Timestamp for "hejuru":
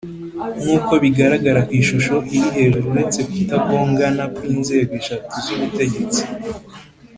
2.55-2.85